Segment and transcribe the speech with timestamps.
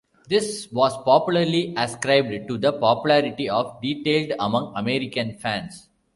[0.27, 5.89] This was popularly ascribed to the popularity of detailed among American fans.